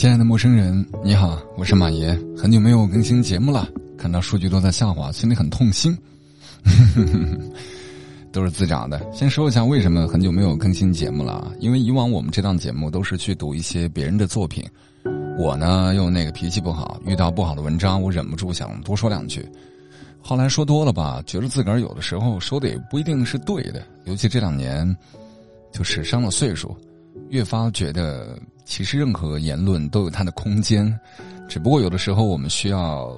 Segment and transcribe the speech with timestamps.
[0.00, 5.94] 亲爱的陌生人，你好，我是马爷，很久没有更新节目了，看到数据都在下滑，心里很痛心。
[8.32, 8.98] 都是自找的。
[9.12, 14.64] 先说一下为什么很久没有更新节目了，因为以往我们这档节目都是去读一些别人的作品，
[15.38, 19.46] 我呢又那个脾气不好，遇到不好的文章，我忍不住想多说两句。
[20.22, 24.96] 后来说多了吧，觉得自个儿有的时候说的也不一定是对的，尤其这两年，
[25.70, 26.74] 就是上了岁数，
[27.28, 28.38] 越发觉得。
[28.70, 30.96] 其实任何言论都有它的空间，
[31.48, 33.12] 只不过有的时候我们需要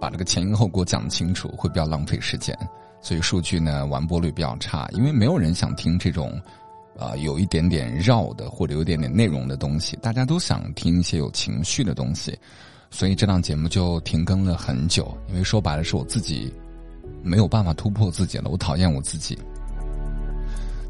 [0.00, 2.56] 把这个前因后果讲清楚，会比较浪费时间。
[3.00, 6.40] 所以数据呢完播率比较差，因为没有人想听这种
[6.96, 12.38] 啊有一点点绕的或者有点点内容的东西，大家都想听一些有情绪的东西，
[12.92, 15.12] 所以这档节目就停更了很久。
[15.28, 16.54] 因为说白了是我自己
[17.24, 19.36] 没有办法突破自己了，我讨厌我自己。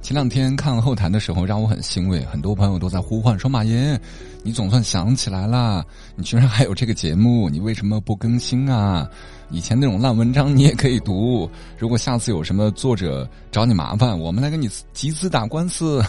[0.09, 4.01] 前两天看后台的时候，让我很欣慰，很多朋友都在呼唤说：“马爷，
[4.43, 5.85] 你总算想起来了，
[6.17, 9.07] 你居然还有这个节目，你为什么不更新啊？
[9.51, 11.47] 以前那种烂文章你也可以读，
[11.77, 16.03] 如果下次有什么作者找你麻烦，我们来跟你集资打官司。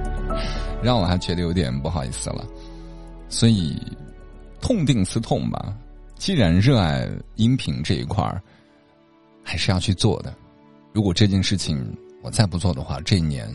[0.84, 2.44] ”让我还觉得有点不好意思了，
[3.30, 3.80] 所以
[4.60, 5.74] 痛定思痛吧，
[6.18, 8.42] 既然热爱音频这一块儿，
[9.42, 10.34] 还是要去做的。
[10.92, 11.82] 如果这件事情，
[12.22, 13.52] 我再不做的话，这一年，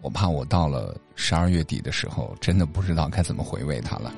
[0.00, 4.12] 我怕我到了十二月底的时候，真的不知道该怎么回味它了。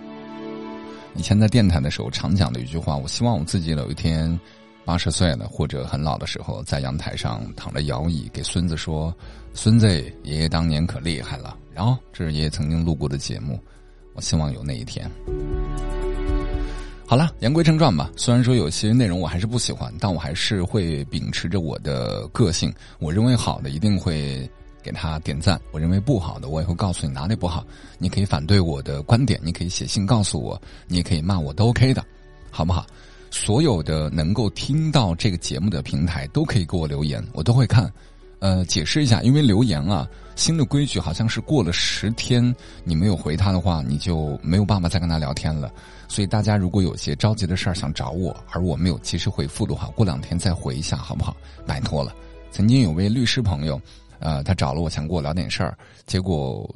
[1.15, 4.39] 以前在电台的时候，常讲的一句话，我希望我自己有一天
[4.85, 9.13] 八十岁了，或者很老的时候，在阳台上躺着摇椅，给孙子说
[9.53, 9.89] ：“孙子，
[10.23, 13.59] 爷爷当年可厉害了。”然后这是爷爷曾经录过的节目，
[14.15, 15.11] 我希望有那一天。
[17.09, 18.11] 好了，言归正传吧。
[18.17, 22.75] 虽然说有些内容我还是不喜欢，但我还是会秉持着我的个性。
[22.99, 24.51] 我认为好的一定会
[24.83, 27.65] 给他点赞，我认为不好的我也会告诉你哪里不好。
[27.97, 32.05] 你可以反对我的观点，你可以写信告诉我，你也可以骂我都 OK 的，
[32.51, 32.85] 好不好？
[33.31, 37.89] 所有的能够听到这个节目的平台都可以给我留言，我都会看。
[38.47, 45.69] 呃，解释一下，因为留言啊，新的规矩好像是过了十天你没有回他的话，你就没有办法再跟他聊天了。
[46.07, 51.37] 所以大家如果有些着急的事儿想找我，而我没有及时回复的话，过两天再回一下好不好？
[51.67, 52.15] 拜托了。
[52.53, 53.81] 曾经有位律师朋友，
[54.21, 56.73] 呃，他找了我想跟我聊点事儿，结果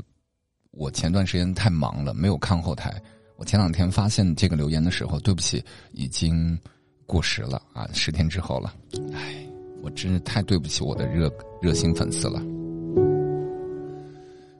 [0.72, 3.00] 我前段时间太忙了，没有看后台。
[3.36, 6.58] 我前两天发现这个留言的时候，对不起，已经
[7.06, 8.74] 过时了啊，十天之后了。
[9.14, 9.46] 唉，
[9.82, 12.40] 我真是太对不起我的热热心粉丝了。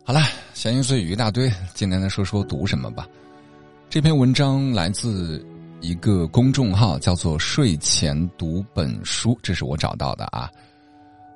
[0.04, 0.20] 好了，
[0.54, 3.06] 闲言碎语一大堆，今天来说说读什么吧。
[3.88, 5.44] 这篇文章来自
[5.80, 10.50] 一个公众号，叫做“睡前读本书”，这是我找到的啊。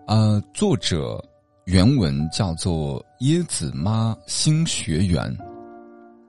[0.06, 1.22] 呃，作者
[1.64, 5.36] 原文叫做“椰子妈新学园”，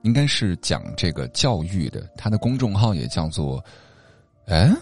[0.02, 2.08] 应该是讲这个教育的。
[2.16, 3.62] 他的公众号也叫做
[4.46, 4.72] “哎，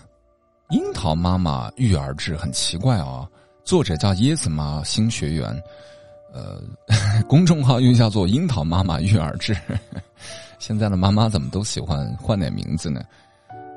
[0.70, 3.28] 樱桃妈妈育儿志”，很奇怪啊。
[3.64, 5.62] 作者叫椰子妈新学员，
[6.32, 6.60] 呃，
[7.28, 9.56] 公众号又叫做“樱桃妈妈育儿志”。
[10.58, 13.03] 现在的妈妈怎么都喜欢换点名字呢？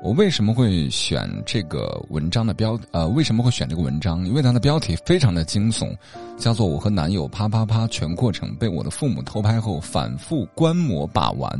[0.02, 2.78] 我为什么会选这个文章的标？
[2.92, 4.24] 呃，为什么会选这个文章？
[4.26, 5.94] 因为它的标题非常的惊悚，
[6.38, 11.52] 叫做“我和男友啪啪啪全过程被我的父母偷拍后反复观摩把玩”。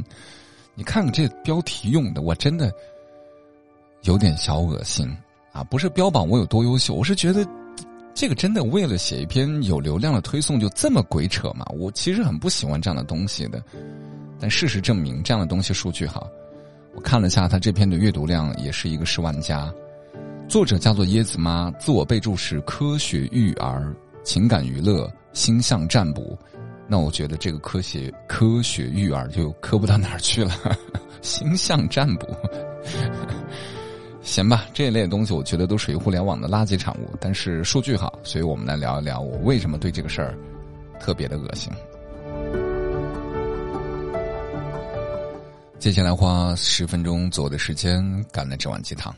[0.74, 2.72] 你看看这标题用的，我真的
[4.02, 5.08] 有点小恶心
[5.52, 5.62] 啊！
[5.64, 7.46] 不是标榜我有多优秀，我是觉得
[8.14, 11.64] 这个真的为了写一篇有流量的推送就这么鬼扯嘛？
[11.76, 13.62] 我其实很不喜欢这样的东西的。
[14.40, 16.28] 但事实证明，这样的东西数据好。
[16.94, 19.72] 我看了下他这篇的阅读量，也是一个十万加。
[20.48, 23.94] 作者叫做椰子妈，自我备注是科学育儿、
[24.24, 26.38] 情感娱乐、星象占卜。
[26.88, 30.54] 那我觉得这个科学科学育儿就科不到哪儿去了。
[31.20, 32.26] 星象占卜，
[34.28, 37.08] 行吧，这一类的东西我觉得都属于互联网的垃圾产物。
[37.18, 40.38] 但是数据好，所以我们来聊一聊我为什么对这个事儿
[41.00, 41.72] 特别的恶心。
[45.78, 49.12] 接下来花十分钟左右的时间干了这碗鸡汤。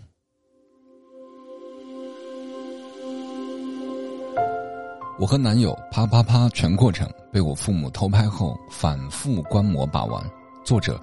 [5.19, 10.25] 我和男友啪啪啪全过程被我父母偷拍后反复观摩把玩。
[10.65, 10.99] 作者：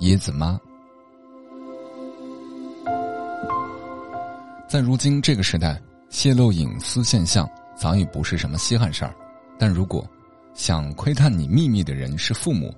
[0.00, 0.58] 椰子妈。
[4.74, 9.14] 在如今这个时代，泄露隐私现象早已不是什么稀罕事儿。
[9.56, 10.04] 但如果
[10.52, 12.74] 想窥探你秘密的人是父母，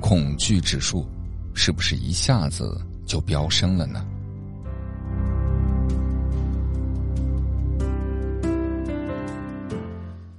[0.00, 1.06] 恐惧指数。
[1.54, 4.04] 是不是一下子就飙升了呢？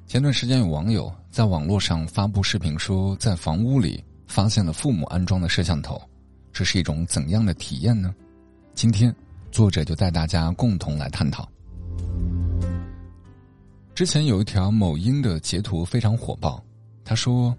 [0.06, 6.02] 前段时间有网友在网络上发布视频，说在房屋里发现了父母安装的摄像头，
[6.52, 8.14] 这是一种怎样的体验呢？
[8.76, 9.16] 今天，
[9.52, 11.48] 作者就带大家共同来探讨。
[13.94, 16.64] 之前有一条某音的截图非常火爆，
[17.04, 17.56] 他说：“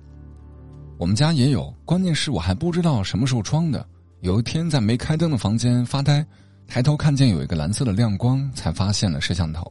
[0.98, 3.86] 我们家也有，关键是我还不知道什么时候装的。
[4.20, 6.24] 有一天在没开灯的房间发呆，
[6.66, 9.70] 抬头看见有一个蓝色的亮光，才发现了摄像头。”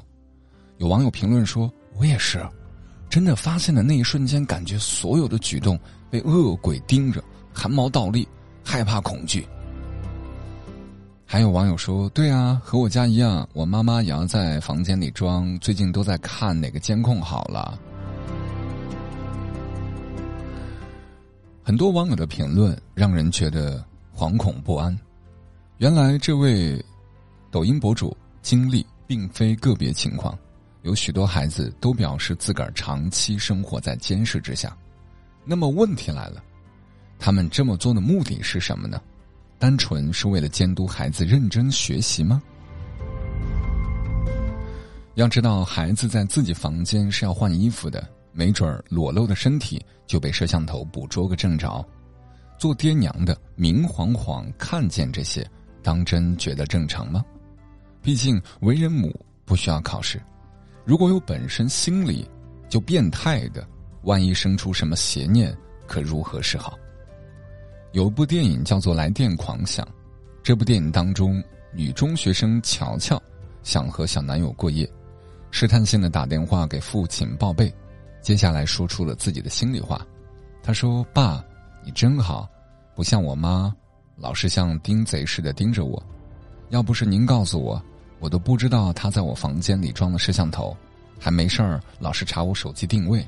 [0.77, 2.45] 有网友评论说：“我也是，
[3.09, 5.77] 真的发现的那一瞬间，感觉所有的举动
[6.09, 7.23] 被恶鬼盯着，
[7.53, 8.27] 汗毛倒立，
[8.63, 9.45] 害怕恐惧。”
[11.31, 17.79] 还有网友说：“对啊，和我家一样，我妈妈也要在房间里装，最近都在看哪个监控好了。”
[21.63, 23.81] 很多网友的评论让人觉得
[24.13, 24.93] 惶恐不安。
[25.77, 26.83] 原来这位
[27.49, 30.37] 抖音博主经历并非个别情况，
[30.81, 34.75] 有许多孩子都表示自个儿长期生活在监视之下。
[35.45, 36.43] 那么问题来了，
[37.17, 39.01] 他们这么做的目的是什么呢？
[39.61, 42.41] 单纯是为了监督孩子认真学习吗？
[45.13, 51.85] 要知道，孩子在自己房间是要换衣服的，没准儿裸露的身体就被摄像头捕捉个正着。
[52.57, 55.47] 做爹娘的明晃晃看见这些，
[55.83, 57.23] 当真觉得正常吗？
[58.01, 59.15] 毕竟为人母
[59.45, 60.19] 不需要考试，
[60.85, 62.27] 如果有本身心里
[62.67, 63.63] 就变态的，
[64.05, 65.55] 万一生出什么邪念，
[65.85, 66.75] 可如何是好？
[67.93, 69.85] 有一部电影叫做《来电狂想》，
[70.41, 71.43] 这部电影当中，
[71.73, 73.21] 女中学生乔乔
[73.63, 74.89] 想和小男友过夜，
[75.51, 77.73] 试探性的打电话给父亲报备，
[78.21, 80.07] 接下来说出了自己的心里话。
[80.63, 81.43] 他说：“爸，
[81.83, 82.49] 你真好，
[82.95, 83.75] 不像我妈，
[84.15, 86.01] 老是像盯贼似的盯着我。
[86.69, 87.83] 要不是您告诉我，
[88.19, 90.77] 我都不知道她在我房间里装了摄像头，
[91.19, 93.21] 还没事儿老是查我手机定位。”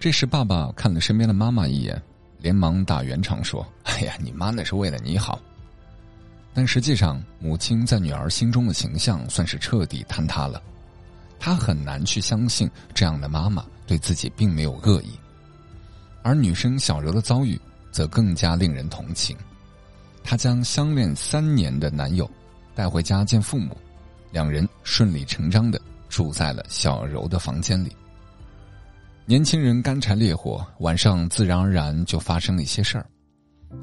[0.00, 2.02] 这时，爸爸看了身边的妈妈一眼。
[2.40, 5.40] 连忙打圆场说：“哎呀，你妈那是为了你好。”
[6.54, 10.62] 但实际上，母亲在女儿心中的形象算是彻底坍塌了。
[11.38, 15.10] 她很难去相信这样的妈妈对自己并没有恶意。
[16.22, 17.60] 而女生小柔的遭遇
[17.92, 19.36] 则更加令人同情。
[20.24, 22.28] 她将相恋三年的男友
[22.74, 23.76] 带回家见父母，
[24.32, 27.96] 两人顺理成章的住在了小柔的房间里。
[29.28, 33.04] 年轻人干柴烈火，晚上自然而然就发生了一些事儿。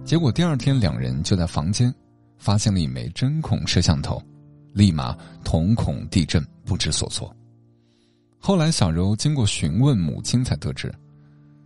[0.03, 1.94] 结果第二天，两人就在房间
[2.39, 4.19] 发现了一枚针孔摄像头，
[4.74, 7.31] 立马瞳孔地震，不知所措。
[8.39, 10.92] 后来，小柔经过询问母亲，才得知，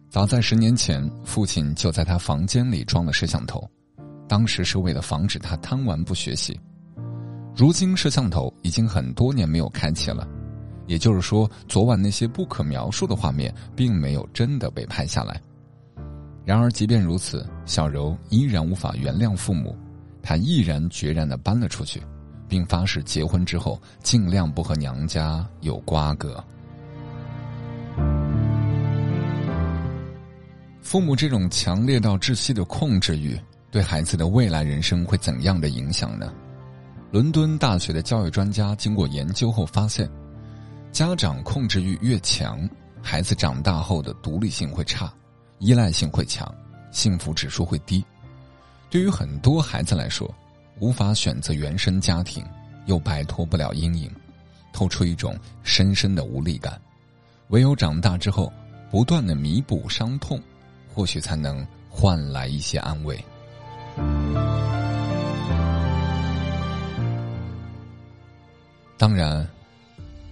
[0.10, 3.66] 早在十年前，父亲就在他房间里装了摄像头，
[4.28, 6.60] 当时是为了防止他贪玩不学习。
[7.56, 10.28] 如今，摄像头已经很多年没有开启了。
[10.89, 15.39] 也就是说，昨晚那些不可描述的画面并没有真的被拍下来。
[16.44, 19.77] 然而，即便如此，小柔依然无法原谅父母，
[20.24, 22.01] 她毅然决然的搬了出去，
[22.47, 26.44] 并发誓结婚之后尽量不和娘家有瓜葛。
[30.81, 33.39] 父母这种强烈到窒息的控制欲，
[33.69, 36.33] 对孩子的未来人生会怎样的影响呢？
[37.12, 40.09] 伦敦大学的教育专家经过研究后发现。
[40.91, 42.68] 家长控制欲越强，
[43.01, 45.13] 孩子长大后的独立性会差，
[45.59, 46.53] 依赖性会强，
[46.91, 48.03] 幸福指数会低。
[48.89, 50.29] 对于很多孩子来说，
[50.79, 52.43] 无法选择原生家庭，
[52.86, 54.12] 又摆脱不了阴影，
[54.74, 56.79] 透出一种深深的无力感。
[57.50, 58.51] 唯有长大之后，
[58.91, 60.41] 不断的弥补伤痛，
[60.93, 63.24] 或许才能换来一些安慰。
[68.98, 69.48] 当然。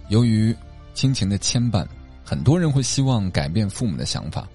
[0.08, 0.54] 由于
[0.94, 1.86] 亲情的牵绊，
[2.24, 4.48] 很多人会希望改变父母的想法，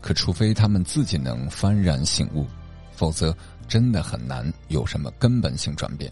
[0.00, 2.46] 可除非他们自己能幡然醒悟，
[2.92, 3.36] 否则
[3.68, 6.10] 真的很难有什么根本性转变。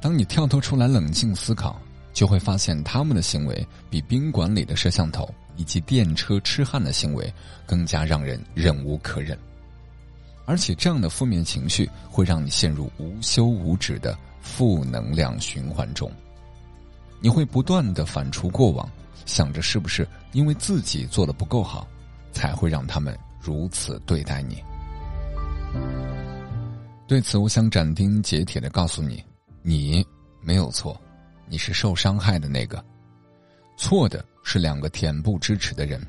[0.00, 1.80] 当你跳脱出来冷静思考，
[2.12, 7.32] 就会发现他们的行为比宾馆里的摄像头以及电车痴汉的行为
[7.66, 9.38] 更加让人忍无可忍，
[10.46, 16.10] 而且这样的负面情绪会让你陷入无休无止的负能量循环中。
[17.20, 18.88] 你会不断的反刍过往，
[19.26, 21.86] 想着是不是因为自己做的不够好，
[22.32, 24.62] 才会让他们如此对待你。
[27.06, 29.22] 对此，我想斩钉截铁的告诉你：
[29.62, 30.04] 你
[30.40, 30.98] 没有错，
[31.46, 32.82] 你是受伤害的那个，
[33.76, 36.00] 错的是两个恬不知耻的人，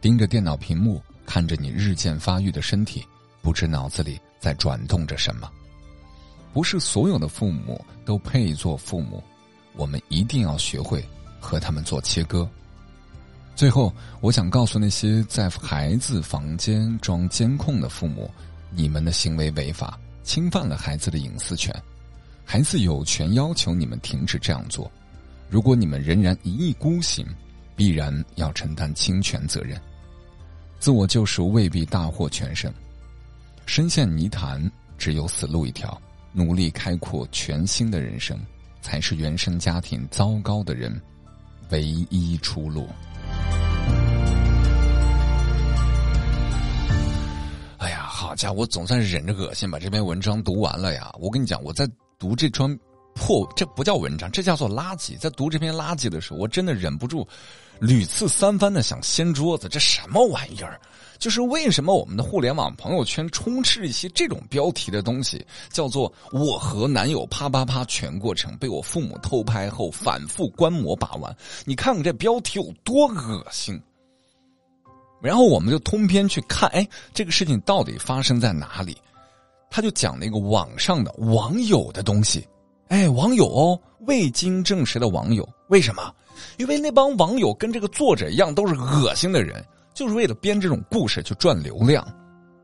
[0.00, 3.06] 盯着电脑屏幕看着你日渐发育的身体，
[3.40, 5.50] 不知脑子里在转动着什么。
[6.52, 9.22] 不是所有的父母都配做父母。
[9.76, 11.04] 我们一定要学会
[11.38, 12.48] 和他们做切割。
[13.54, 18.30] 最后，我想告诉那些在孩子房间装监控的父母，
[18.70, 21.74] 你们的行为违法，侵犯了孩子的隐私权，
[22.44, 24.90] 孩子有权要求你们停止这样做。
[25.48, 27.26] 如果你们仍然一意孤行，
[27.76, 29.80] 必然要承担侵权责任。
[30.78, 32.72] 自我救赎未必大获全胜，
[33.66, 36.00] 深陷泥潭只有死路一条。
[36.32, 38.38] 努力开阔全新的人生，
[38.80, 41.00] 才是原生家庭糟糕的人
[41.70, 42.88] 唯一出路。
[47.78, 51.10] 哎呀，好家伙，我总算是忍着恶心把这篇文章读完了呀！
[51.18, 52.78] 我跟你讲，我在读这篇
[53.20, 55.18] 破，这不叫文章，这叫做垃圾。
[55.18, 57.28] 在读这篇垃圾的时候，我真的忍不住
[57.78, 60.80] 屡次三番的想掀桌子，这什么玩意儿？
[61.18, 71.36] 就是为什么我们的互联网朋友圈充斥一些这种标题的东西，叫做“我和男友啪啪啪全过程被我父母偷拍后反复观摩把玩”，
[71.66, 73.78] 你看看这标题有多恶心。
[75.20, 78.96] 然后我们就通篇去看，哎，这个事情到底发生在哪里？
[79.68, 82.48] 他就讲那个网上的网友的东西，
[82.90, 86.12] 哎，网友哦，未经证实的网友，为什么？
[86.58, 89.64] 因为那帮网友跟这个作者一样，都是恶心的人。
[89.94, 92.06] 就是为了编这种故事去赚流量，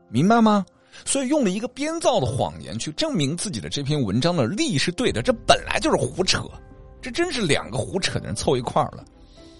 [0.09, 0.65] 明白吗？
[1.05, 6.43] 所以用了一个编造的谎言去证明自己的这篇文章的利益是对的，这本来就是胡扯，
[7.01, 9.05] 这真是两个胡扯的人凑一块儿了。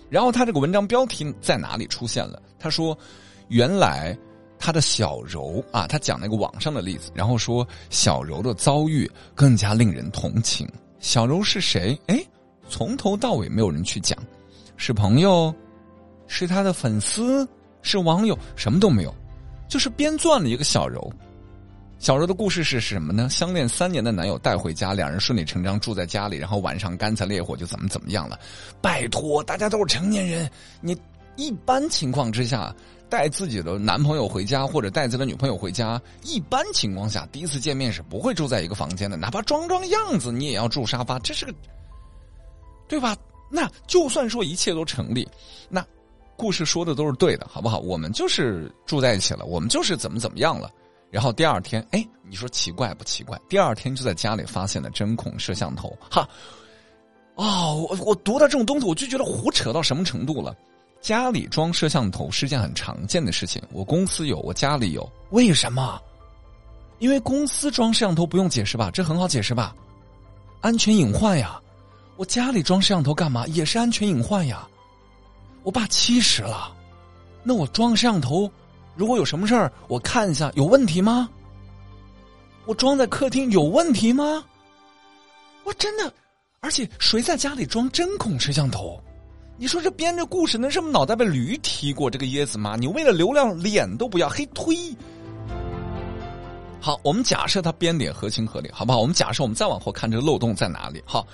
[0.10, 2.42] 然后他这个文章标题在哪里出现了？
[2.60, 2.98] 他说
[3.50, 4.18] ：“原来
[4.68, 10.68] 他的小柔啊，他讲那个网上的例子，然后说小柔的遭遇更加令人同情。
[11.00, 11.98] 小柔是谁？
[12.08, 12.22] 哎，
[12.68, 14.18] 从头到尾没有人去讲，
[14.76, 15.56] 是朋友，
[16.28, 17.48] 是他的粉丝。”
[17.82, 19.16] 是网友什么都没有，
[19.70, 21.10] 就是编撰了一个小柔。
[21.98, 23.30] 小柔的故事是什么呢？
[23.30, 28.38] 相恋三年的男友带回家，两人顺理成章住在家里，然后晚上干柴烈火就怎么怎么样了。
[28.82, 30.94] 拜托，大家都是成年人，你
[31.38, 32.76] 一般情况之下
[33.10, 41.54] 带自己的男朋友回家或者带自己的女朋友回家，一般情况下第一次见面是不会住在一个房间的，哪怕装装样子，你也要住沙发，这是个
[42.90, 43.16] 对吧？
[43.50, 45.26] 那就算说一切都成立，
[45.70, 45.82] 那。
[46.40, 47.80] 故事说的都是对的，好不好？
[47.80, 50.70] 我们就是住在一起了，我们就是怎么怎么样了。
[51.10, 53.42] 然后第二天，哎，你说奇怪不奇怪？
[53.50, 56.30] 第二天就在家里发现了针孔摄像头，哈，
[57.34, 60.56] 哦，我我读到这种东西，我就觉得胡扯到什么程度了。
[61.02, 66.02] 家里装摄像头是件很常见的事情，我公司有，我家里有，为什么？
[67.00, 68.90] 因为公司装摄像头不用解释吧？
[68.92, 69.76] 这很好解释吧？
[70.62, 71.62] 安全隐患呀！
[72.16, 73.46] 我家里装摄像头干嘛？
[73.48, 74.68] 也是安全隐患呀！
[75.64, 76.76] 我爸七十了，
[77.44, 78.52] 那我装摄像头，
[78.96, 81.30] 如果有什么事儿，我看一下有问题吗？
[82.66, 84.44] 我装在客厅有问题吗？
[85.64, 86.12] 我真的，
[86.60, 89.02] 而且谁在家里装针孔摄像头？
[89.60, 92.76] 你说这编这故事那是我们脑袋被驴踢过这个椰子吗？
[92.80, 94.78] 你为了流量脸都不要，嘿推！
[96.80, 99.00] 好，我们假设他编点合情合理，好不好？
[99.00, 101.02] 我们假设我们再往后看这个漏洞在哪里？
[101.06, 101.26] 好。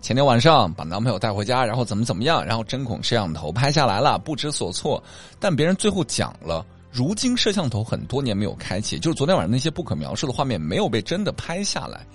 [0.00, 5.02] 前天晚上把男朋友带回家，然后怎么怎么样，然后针孔摄像头拍下来了，不知所措。
[5.40, 12.06] 但别人最后讲了，如今摄像头很多年没有开启，就是昨天晚上那些不可描述的画面没有被真的拍下来，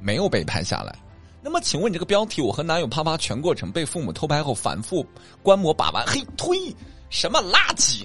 [0.00, 0.96] 没有被拍下来。
[1.48, 5.02] 那么，请问你这个标题“我和男友啪啪全过程被父母偷拍后反复
[5.42, 6.58] 观摩把玩”，嘿推
[7.08, 8.04] 什么垃圾？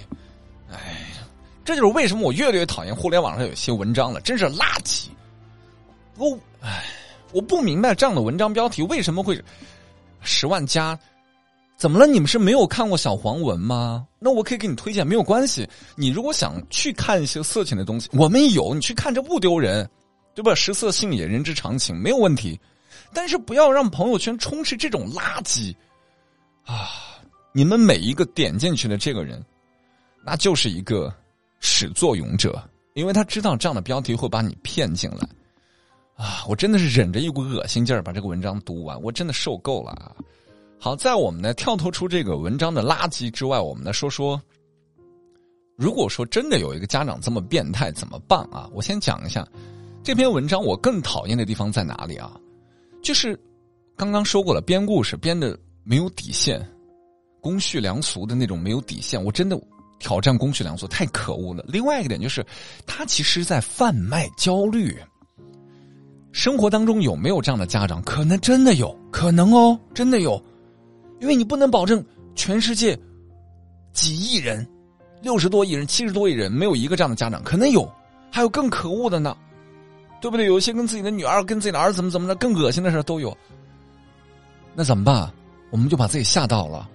[0.71, 1.07] 哎，
[1.65, 5.07] 这就是为什么我越来越讨厌互联网上有些文章了，真是垃圾。
[6.17, 6.85] 我哎。
[7.33, 9.43] 我不明白这样的文章标题为什么会
[10.21, 10.97] 十万加？
[11.75, 12.05] 怎么了？
[12.05, 14.05] 你们是没有看过小黄文吗？
[14.19, 15.67] 那我可以给你推荐，没有关系。
[15.95, 19.89] 你如果想去看一些色情的东西，我们有，你去看这不丢人，
[20.35, 20.53] 对吧？
[20.53, 22.57] 食色性也，人之常情，没有问题。
[23.11, 25.75] 但是不要让朋友圈充斥这种垃圾
[26.63, 26.89] 啊！
[27.51, 29.43] 你们每一个点进去的这个人，
[30.25, 31.13] 那就是一个
[31.59, 32.61] 始作俑者，
[32.93, 35.27] 因为他知道这样的标题会把你骗进来。
[36.15, 40.15] 啊，我真的是忍着一股恶心劲儿把这个文章读完，我真的受够了啊！
[40.79, 44.41] 好，在我们呢跳脱出这个文章的垃圾之外，我们来说说，
[45.75, 48.69] 如果说真的有一个家长这么变态怎么办啊？
[48.73, 49.47] 我先讲一下
[50.03, 52.31] 这篇文章，我更讨厌的地方在哪里啊？
[53.03, 53.37] 就是
[53.97, 56.65] 刚刚说过了，编故事编的没有底线，
[57.41, 59.61] 公序良俗的那种没有底线，我真的
[59.99, 61.63] 挑战公序良俗，太可恶了。
[61.67, 62.43] 另外一个点就是，
[62.87, 64.97] 他其实在贩卖焦虑。
[66.31, 68.01] 生活当中有没有这样的家长？
[68.03, 70.41] 可能真的有，可能哦，真的有，
[71.19, 72.97] 因为你不能保证全世界
[73.91, 74.67] 几亿人、
[75.21, 77.87] 六十多亿人、七十多亿人没有一个这样的家长，可能有，
[78.31, 79.37] 还有更可恶的呢，
[80.23, 80.45] 对不对？
[80.45, 83.37] 有些跟自己的女儿、跟自己的儿子怎么怎么的更恶心的事都有，
[84.73, 85.29] 那怎么办？
[85.69, 86.89] 我们就把自己吓到了，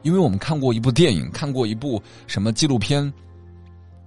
[0.00, 3.12] 因为我们看过一部电影，看过一部什么纪录片，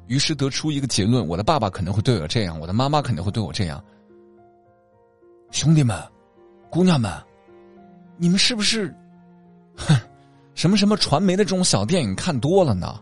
[0.08, 3.80] 于是得出一个结论：我的爸爸可能会对我这样，我的妈妈可能会对我这样。
[5.52, 5.96] 兄弟们，
[6.72, 7.14] 姑娘们，
[8.18, 8.92] 你们是不是，
[9.78, 9.96] 哼，
[10.56, 13.00] 什么什么传媒的这种小电影看多了呢？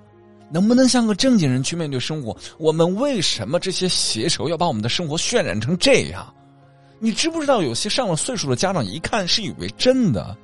[0.54, 2.38] 能不能像个正经人去面对生活？
[2.60, 6.32] 我们为什么这些写手要把我们的生活渲染成这样？
[7.00, 10.38] 你知不知道有些上了岁数的家长一看是以为真的？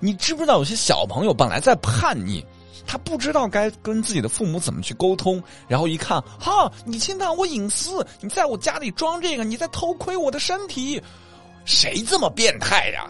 [0.00, 2.44] 你知不知道有些小朋友本来在叛逆，
[2.84, 11.00] 他不知道该跟自己的父母怎么去沟通，然后一看，哈，你侵犯我隐私，你在我家里装这个，你在偷窥我的身体，
[11.64, 13.08] 谁这么变态呀？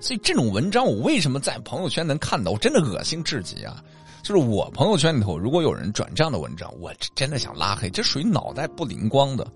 [0.00, 2.50] 所以这种文章我为什么在朋友圈能看到？
[2.50, 3.84] 我真的恶心至极啊！
[4.24, 9.46] 就是我朋友圈里头，如果有人转这样的文章，我真的想拉黑，这属于脑袋不灵光的，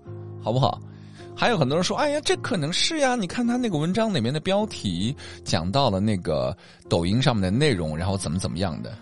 [0.43, 0.79] 好不好？
[1.35, 3.15] 还有很多人说：“哎呀，这可能是呀！
[3.15, 6.55] 你看他那个文章里面的标题讲到了那个
[6.87, 8.95] 抖音上面的内容，然后怎么怎么样的。”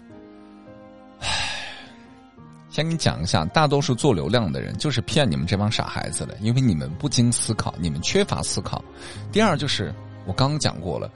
[1.20, 1.28] 唉，
[2.70, 8.82] 先给你讲一下，大多数做流量的人就是骗你们这帮傻孩子的，因为你们不经思考，你们缺乏思考。
[9.34, 9.94] 第二就是
[10.26, 11.12] 我刚刚讲过了，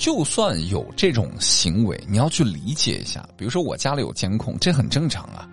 [0.00, 3.22] 就算有这种行为，你要去理解一下。
[3.36, 5.46] 比如说我家里有监控，这很正常啊。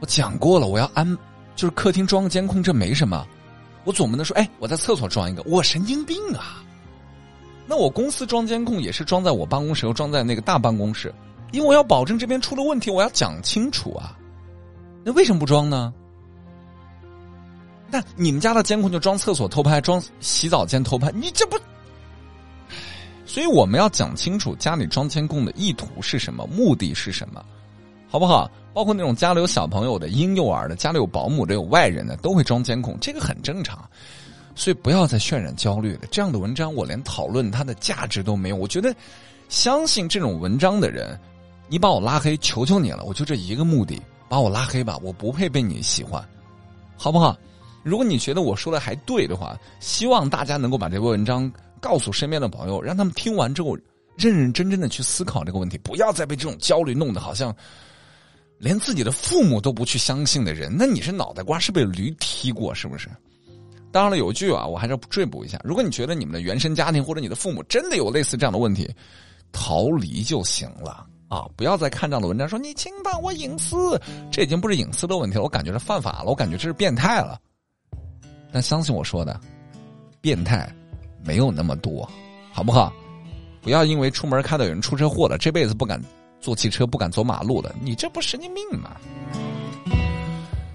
[0.00, 1.06] 我讲过了，我要安，
[1.54, 3.26] 就是客厅装个监控，这没什么。
[3.84, 6.64] 我总不能说，哎，我在厕所装一个，我神经病啊！
[7.66, 11.14] 那我公司装监控也是装在我办公室，又装在那个大办公室，
[11.52, 14.16] 因为我要保证这边出了问题，我要讲清楚啊。
[15.04, 15.92] 那为什么不装呢？
[17.90, 21.58] 那你们家的监控就装厕所偷拍，装洗澡间偷拍，你这不……
[23.32, 27.42] 所以我们要讲清楚家里装监控的意图是什么，目的是什么，
[28.06, 28.46] 好不好？
[28.74, 33.82] 包括那种家里有小朋友的、婴幼儿的、家里有保姆的、有外人的，都会装监控，这个很正常。
[34.54, 36.00] 所以不要再渲染焦虑了。
[36.10, 38.56] 这样的文章我连讨论它的价值都没有。
[38.56, 38.94] 我觉得，
[39.48, 41.18] 相信这种文章的人，
[41.68, 43.98] 你把我拉黑，求求你了，我就这一个目的，
[44.28, 46.22] 把我拉黑吧，我不配被你喜欢，
[46.98, 47.34] 好不好？
[47.82, 51.50] 如果你觉得我说的还对的话，希望大家能够把这篇文章
[51.82, 53.76] 告诉身边的朋友，让他们听完之后
[54.16, 57.54] 认认真真的去思考这个问题，不要再被这种焦虑弄得好像。
[58.58, 63.08] 连自己的父母都不去相信的人，那你是脑袋瓜是被驴踢过是不是？
[63.90, 68.88] 当然了，有句啊，我还是要追补一下：如果你觉得你们的原生家庭或者你的父母真的有类似这样的问题，
[69.50, 71.44] 逃离就行了啊！
[71.56, 77.40] 不要再看这样的文章，说你侵犯我隐私，这已经不是隐私的问题了，我感觉是犯法了，我感觉这是变态了。
[78.52, 79.40] 但相信我说的，
[80.20, 80.72] 变态
[81.24, 82.08] 没有那么多，
[82.52, 82.92] 好不好？
[83.60, 86.02] 不要因为出门看到有人出车祸了，这辈子不敢。
[86.40, 88.96] 坐汽车不敢走马路了，你这不神经病吗？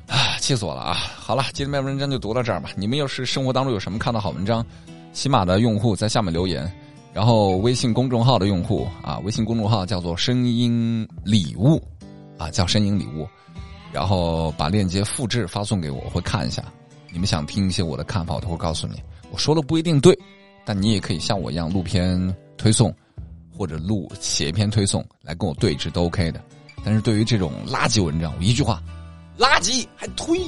[0.08, 0.94] 啊，气死我了啊！
[0.94, 2.70] 好了，今天这篇文章就读到这儿吧。
[2.78, 4.66] 你们要是生活当中有什么看到好文章，
[5.12, 6.74] 喜马的用户在下面留言，
[7.14, 11.84] 然后微信公众号的用户啊，微信公众号叫做“声音礼物”，
[12.40, 13.28] 啊，叫“声音礼物”，
[13.92, 16.64] 然后把链接复制发送给我，我会看一下。
[17.12, 19.04] 你们想听一些我的看法，我都会告诉你。
[19.32, 20.18] 我说的不一定对，
[20.68, 22.94] 但你也可以像我一样录篇推送。
[23.60, 26.40] 或者录写一篇推送来跟我对峙都 OK 的，
[26.86, 28.84] 但是对于这种垃圾文章，我一句话，
[29.36, 30.40] 垃圾还推。